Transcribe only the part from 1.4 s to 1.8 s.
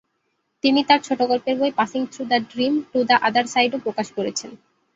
বই